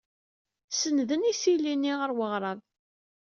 Sennden 0.69 1.29
isili-nni 1.31 1.93
ɣer 1.99 2.11
weɣrab. 2.17 2.59